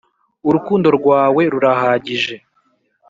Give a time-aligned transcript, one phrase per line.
[0.49, 2.35] urukundo rwawe rurahagije